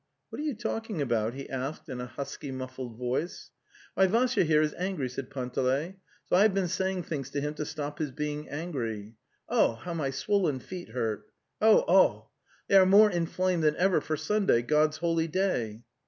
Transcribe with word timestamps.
'What 0.29 0.41
are 0.41 0.43
you 0.43 0.55
talking 0.55 0.99
about?"' 0.99 1.35
he 1.35 1.47
asked 1.47 1.87
in 1.87 2.01
a 2.01 2.07
husky 2.07 2.51
muffled 2.51 2.97
voice. 2.97 3.51
| 3.73 3.93
'Why, 3.93 4.07
Vassya 4.07 4.45
here 4.45 4.63
is 4.63 4.73
angry,' 4.73 5.07
said 5.09 5.29
Panteley. 5.29 5.97
"So 6.25 6.35
I 6.37 6.41
have 6.41 6.55
been 6.55 6.67
saying 6.69 7.03
things 7.03 7.29
to 7.29 7.39
him 7.39 7.53
to 7.53 7.67
stop 7.67 7.99
his 7.99 8.09
being 8.09 8.49
angry.... 8.49 9.13
Oh, 9.47 9.75
how 9.75 9.93
my 9.93 10.09
swollen 10.09 10.59
feet 10.59 10.89
hurt! 10.89 11.27
Oh, 11.61 11.85
oh! 11.87 12.29
They 12.67 12.77
are 12.77 12.85
more 12.87 13.11
inflamed 13.11 13.61
than 13.61 13.75
ever 13.75 14.01
for 14.01 14.17
Sunday, 14.17 14.63
God's 14.63 14.97
holy 14.97 15.27
day!" 15.27 15.83